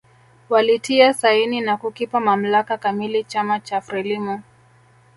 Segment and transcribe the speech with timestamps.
[0.49, 4.41] Walitia saini na kukipa mamlaka kamili chama cha Frelimo